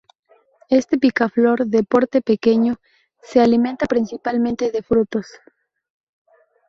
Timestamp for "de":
1.67-1.83, 4.71-4.81